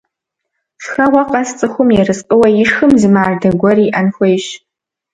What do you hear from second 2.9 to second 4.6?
зы мардэ гуэр иӀэн хуейщ.